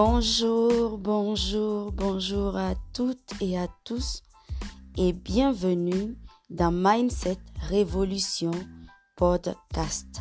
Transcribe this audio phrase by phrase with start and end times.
[0.00, 4.22] Bonjour, bonjour, bonjour à toutes et à tous
[4.96, 6.16] et bienvenue
[6.50, 8.52] dans Mindset Révolution
[9.16, 10.20] Podcast.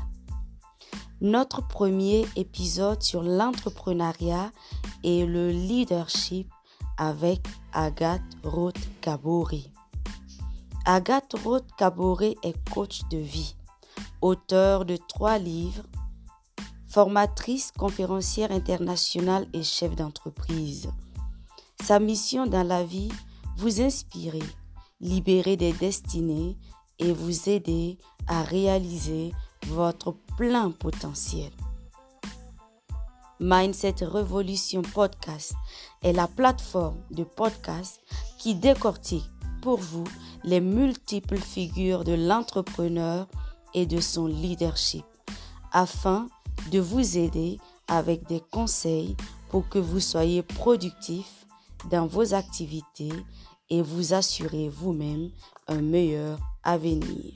[1.22, 4.52] Notre premier épisode sur l'entrepreneuriat
[5.04, 6.50] et le leadership
[6.98, 9.72] avec Agathe Roth-Kabouri.
[10.86, 13.56] Agathe Roth-Kabouri est coach de vie,
[14.22, 15.84] auteur de trois livres
[16.98, 20.90] formatrice, conférencière internationale et chef d'entreprise.
[21.84, 23.12] Sa mission dans la vie,
[23.56, 24.42] vous inspirer,
[25.00, 26.58] libérer des destinées
[26.98, 29.32] et vous aider à réaliser
[29.68, 31.52] votre plein potentiel.
[33.40, 35.54] Mindset Revolution Podcast
[36.02, 38.02] est la plateforme de podcast
[38.40, 39.30] qui décortique
[39.62, 40.06] pour vous
[40.44, 43.28] les multiples figures de l'entrepreneur
[43.76, 45.06] et de son leadership
[45.72, 46.28] afin
[46.72, 49.16] de vous aider avec des conseils
[49.50, 51.46] pour que vous soyez productif
[51.90, 53.14] dans vos activités
[53.70, 55.30] et vous assurez vous-même
[55.68, 57.34] un meilleur avenir.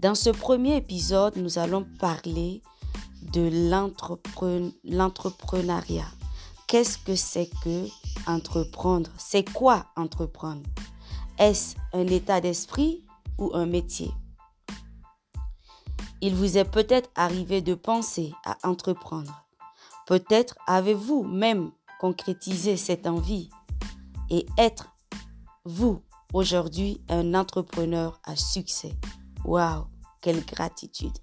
[0.00, 2.62] Dans ce premier épisode, nous allons parler
[3.32, 3.50] de
[4.84, 6.06] l'entrepreneuriat.
[6.68, 7.88] Qu'est-ce que c'est que
[8.26, 9.10] entreprendre?
[9.18, 10.62] C'est quoi entreprendre?
[11.38, 13.04] Est-ce un état d'esprit
[13.38, 14.12] ou un métier?
[16.20, 19.44] Il vous est peut-être arrivé de penser à entreprendre.
[20.06, 23.50] Peut-être avez-vous même concrétisé cette envie
[24.30, 24.94] et être,
[25.64, 26.02] vous,
[26.32, 28.94] aujourd'hui, un entrepreneur à succès.
[29.44, 29.86] Waouh,
[30.20, 31.16] quelle gratitude.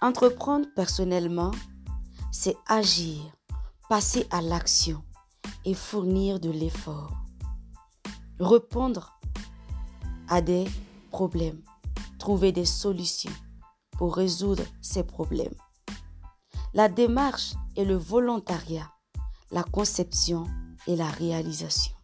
[0.00, 1.52] Entreprendre personnellement,
[2.32, 3.20] c'est agir,
[3.88, 5.02] passer à l'action
[5.64, 7.12] et fournir de l'effort.
[8.38, 9.18] Répondre
[10.28, 10.66] à des
[11.10, 11.62] problèmes
[12.18, 13.32] trouver des solutions
[13.92, 15.54] pour résoudre ces problèmes.
[16.74, 18.90] La démarche est le volontariat,
[19.50, 20.44] la conception
[20.86, 21.94] et la réalisation.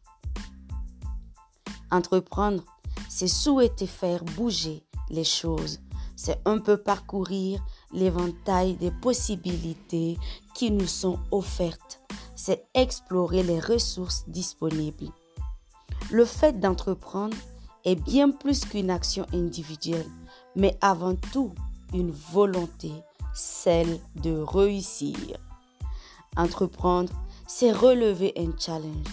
[1.91, 2.62] Entreprendre,
[3.09, 5.81] c'est souhaiter faire bouger les choses.
[6.17, 7.62] C'est un peu parcourir
[7.93, 10.19] l'éventail des possibilités
[10.55, 12.01] qui nous sont offertes.
[12.34, 15.11] C'est explorer les ressources disponibles.
[16.11, 17.37] Le fait d'entreprendre
[17.84, 20.06] est bien plus qu'une action individuelle,
[20.56, 21.53] mais avant tout
[21.93, 22.93] une volonté,
[23.34, 25.16] celle de réussir.
[26.37, 27.12] Entreprendre,
[27.47, 29.09] c'est relever un challenge.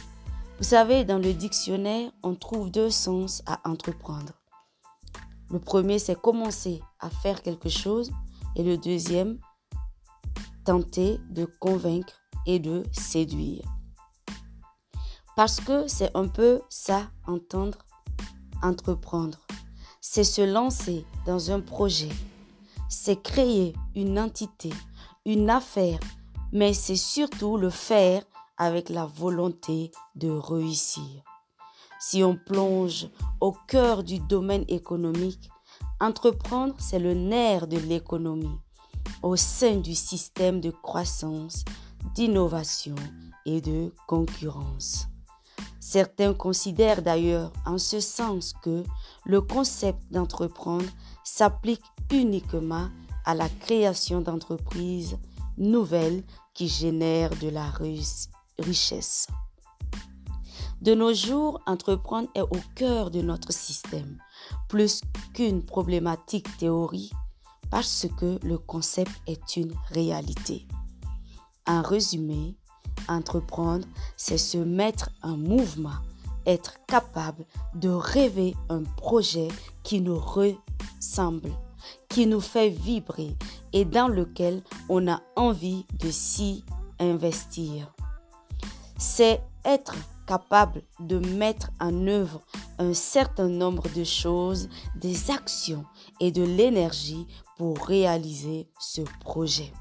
[0.58, 4.34] Vous savez, dans le dictionnaire, on trouve deux sens à entreprendre.
[5.50, 8.12] Le premier, c'est commencer à faire quelque chose
[8.56, 9.40] et le deuxième,
[10.66, 12.14] tenter de convaincre
[12.46, 13.64] et de séduire.
[15.36, 17.78] Parce que c'est un peu ça, entendre
[18.62, 19.38] entreprendre.
[20.02, 22.10] C'est se lancer dans un projet.
[22.90, 24.72] C'est créer une entité,
[25.26, 26.00] une affaire,
[26.52, 28.24] mais c'est surtout le faire
[28.58, 31.24] avec la volonté de réussir.
[32.00, 33.10] Si on plonge
[33.42, 35.50] au cœur du domaine économique,
[36.00, 38.60] entreprendre, c'est le nerf de l'économie
[39.22, 41.66] au sein du système de croissance,
[42.16, 42.96] d'innovation
[43.46, 45.08] et de concurrence.
[45.80, 48.84] Certains considèrent d'ailleurs en ce sens que
[49.26, 50.86] le concept d'entreprendre
[51.24, 52.90] s'applique uniquement
[53.26, 55.18] à la création d'entreprises
[55.58, 57.72] nouvelles qui génèrent de la
[58.60, 59.28] richesse.
[60.82, 64.18] De nos jours, entreprendre est au cœur de notre système,
[64.70, 65.02] plus
[65.34, 67.12] qu'une problématique théorie,
[67.70, 70.68] parce que le concept est une réalité.
[71.68, 72.56] En résumé,
[73.08, 73.86] Entreprendre,
[74.18, 76.00] c'est se mettre en mouvement,
[76.46, 77.46] être capable
[77.76, 79.48] de rêver un projet
[79.84, 81.52] qui nous ressemble,
[82.10, 83.36] qui nous fait vibrer
[83.74, 86.64] et dans lequel on a envie de s'y
[87.00, 87.94] investir.
[88.98, 89.96] C'est être
[90.28, 92.42] capable de mettre en œuvre
[92.78, 95.86] un certain nombre de choses, des actions
[96.20, 97.26] et de l'énergie
[97.58, 99.72] pour réaliser ce projet.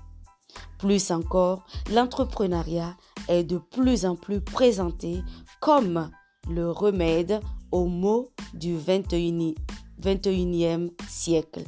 [0.78, 2.96] Plus encore, l'entrepreneuriat
[3.28, 5.22] est de plus en plus présenté
[5.60, 6.10] comme
[6.48, 7.40] le remède
[7.72, 9.54] aux maux du 21e,
[10.00, 11.64] 21e siècle.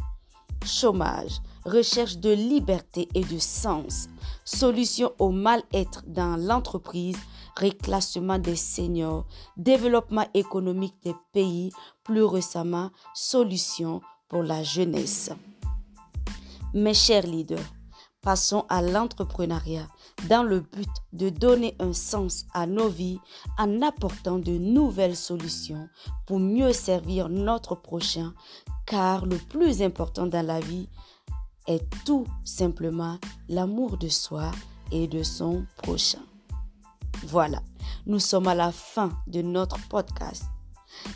[0.65, 4.09] Chômage, recherche de liberté et de sens,
[4.45, 7.17] solution au mal-être dans l'entreprise,
[7.57, 9.27] réclassement des seniors,
[9.57, 11.71] développement économique des pays,
[12.05, 15.31] plus récemment, solution pour la jeunesse.
[16.73, 17.59] Mes chers leaders,
[18.23, 19.89] Passons à l'entrepreneuriat
[20.29, 23.19] dans le but de donner un sens à nos vies
[23.57, 25.89] en apportant de nouvelles solutions
[26.27, 28.35] pour mieux servir notre prochain,
[28.85, 30.87] car le plus important dans la vie
[31.67, 33.19] est tout simplement
[33.49, 34.51] l'amour de soi
[34.93, 36.23] et de son prochain.
[37.27, 37.63] Voilà,
[38.05, 40.45] nous sommes à la fin de notre podcast.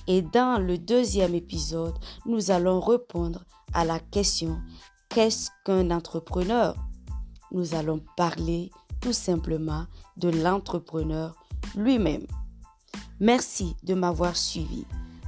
[0.06, 4.58] Et dans le deuxième épisode, nous allons répondre à la question
[5.10, 6.74] qu'est-ce qu'un entrepreneur?
[7.54, 8.70] Nous allons parler
[9.00, 9.86] tout simplement
[10.16, 11.36] de l'entrepreneur
[11.76, 12.26] lui-même.
[13.20, 14.84] Merci de m'avoir suivi.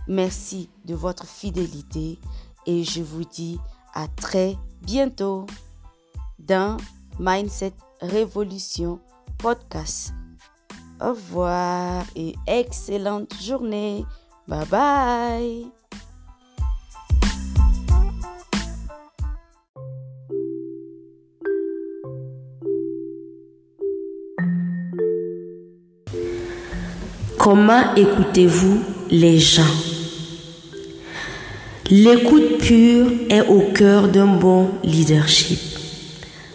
[0.09, 2.19] Merci de votre fidélité
[2.67, 3.59] et je vous dis
[3.95, 5.47] à très bientôt
[6.41, 6.77] dans
[7.21, 8.99] Mindset Révolution
[9.39, 10.13] Podcast.
[11.01, 14.05] Au revoir et excellente journée.
[14.49, 15.86] Bye bye.
[27.49, 29.63] Comment écoutez-vous les gens?
[31.89, 35.61] L'écoute pure est au cœur d'un bon leadership.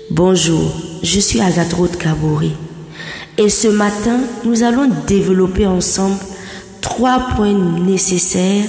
[0.09, 0.69] Bonjour,
[1.01, 2.51] je suis Agathe Kabori
[3.37, 6.17] et ce matin, nous allons développer ensemble
[6.81, 8.67] trois points nécessaires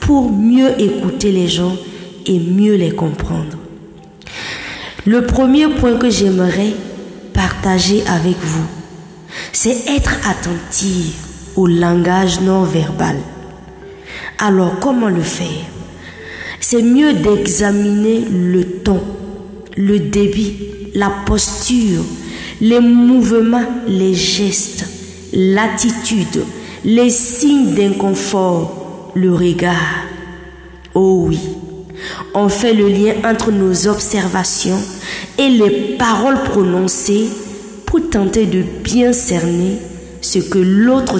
[0.00, 1.76] pour mieux écouter les gens
[2.24, 3.58] et mieux les comprendre.
[5.04, 6.72] Le premier point que j'aimerais
[7.34, 8.66] partager avec vous,
[9.52, 11.27] c'est être attentif
[11.58, 13.16] au langage non verbal.
[14.38, 15.66] Alors, comment le faire?
[16.60, 19.00] C'est mieux d'examiner le ton,
[19.76, 20.54] le débit,
[20.94, 22.04] la posture,
[22.60, 24.84] les mouvements, les gestes,
[25.32, 26.44] l'attitude,
[26.84, 30.06] les signes d'inconfort, le regard.
[30.94, 31.40] Oh oui,
[32.34, 34.80] on fait le lien entre nos observations
[35.36, 37.26] et les paroles prononcées
[37.84, 39.78] pour tenter de bien cerner
[40.20, 41.17] ce que l'autre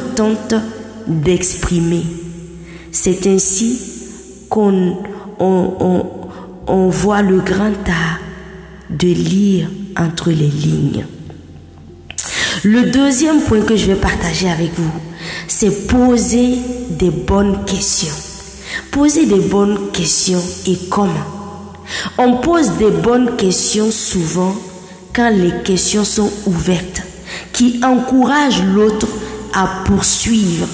[1.07, 2.05] d'exprimer.
[2.93, 3.81] C'est ainsi
[4.49, 4.97] qu'on
[5.39, 8.19] on, voit le grand art
[8.91, 11.07] de lire entre les lignes.
[12.65, 14.91] Le deuxième point que je vais partager avec vous,
[15.47, 16.59] c'est poser
[16.91, 18.15] des bonnes questions.
[18.91, 21.13] Poser des bonnes questions et comment?
[22.19, 24.55] On pose des bonnes questions souvent
[25.15, 27.03] quand les questions sont ouvertes
[27.53, 29.07] qui encourage l'autre
[29.53, 30.67] à poursuivre,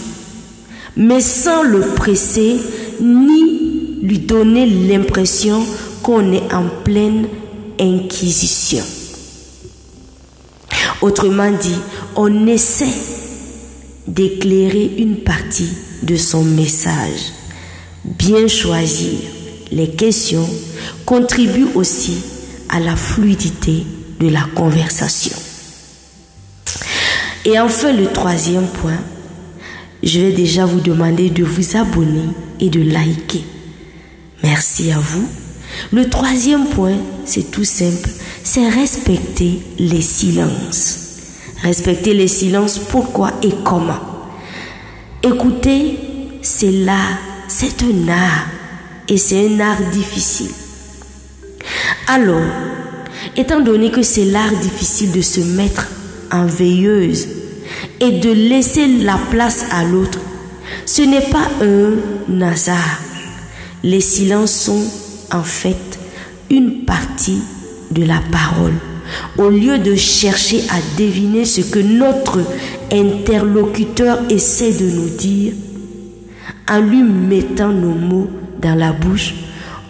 [0.97, 2.57] mais sans le presser
[3.01, 5.65] ni lui donner l'impression
[6.03, 7.27] qu'on est en pleine
[7.81, 8.85] inquisition.
[11.01, 11.79] Autrement dit,
[12.17, 12.95] on essaie
[14.07, 15.71] d'éclairer une partie
[16.03, 17.33] de son message.
[18.05, 19.19] Bien choisir
[19.73, 20.49] les questions
[21.07, 22.23] contribue aussi
[22.69, 23.85] à la fluidité
[24.21, 25.37] de la conversation.
[27.45, 28.99] Et enfin, le troisième point,
[30.03, 33.45] je vais déjà vous demander de vous abonner et de liker.
[34.43, 35.27] Merci à vous.
[35.93, 38.09] Le troisième point, c'est tout simple,
[38.43, 41.01] c'est respecter les silences.
[41.63, 44.01] Respecter les silences, pourquoi et comment?
[45.23, 45.99] Écoutez,
[46.43, 47.01] c'est là,
[47.49, 48.47] c'est un art
[49.09, 50.51] et c'est un art difficile.
[52.07, 52.43] Alors,
[53.37, 55.89] étant donné que c'est l'art difficile de se mettre
[56.35, 57.29] en veilleuse
[58.01, 60.19] et de laisser la place à l'autre,
[60.85, 63.01] ce n'est pas un hasard.
[63.83, 64.83] Les silences sont
[65.33, 65.99] en fait
[66.51, 67.43] une partie
[67.91, 68.75] de la parole.
[69.39, 72.41] Au lieu de chercher à deviner ce que notre
[72.91, 75.53] interlocuteur essaie de nous dire,
[76.69, 79.35] en lui mettant nos mots dans la bouche,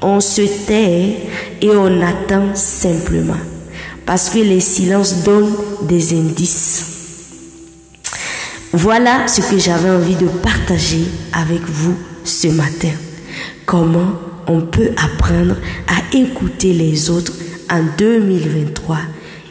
[0.02, 1.16] on se tait
[1.62, 3.53] et on attend simplement
[4.06, 6.84] parce que les silences donnent des indices.
[8.72, 11.94] Voilà ce que j'avais envie de partager avec vous
[12.24, 12.90] ce matin.
[13.66, 14.12] Comment
[14.46, 15.56] on peut apprendre
[15.86, 17.32] à écouter les autres
[17.70, 18.98] en 2023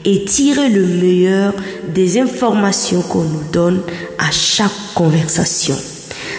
[0.06, 1.54] et tirer le meilleur
[1.88, 3.82] des informations qu'on nous donne
[4.20, 5.76] à chaque conversation.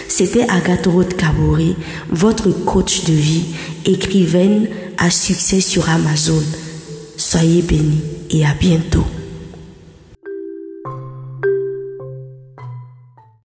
[0.07, 1.75] C'était Agathe Roth Kabori,
[2.09, 3.45] votre coach de vie,
[3.85, 4.67] écrivaine
[4.97, 6.43] à succès sur Amazon.
[7.35, 9.03] Soyez bénis et à bientôt.